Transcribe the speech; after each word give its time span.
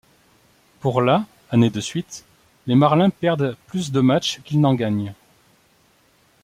Pour 0.79 1.03
la 1.03 1.27
année 1.51 1.69
de 1.69 1.79
suite, 1.79 2.25
les 2.65 2.73
Marlins 2.73 3.11
perdent 3.11 3.55
plus 3.67 3.91
de 3.91 3.99
matchs 4.01 4.41
qu'ils 4.43 4.59
n'en 4.59 4.73
gagnent. 4.73 5.13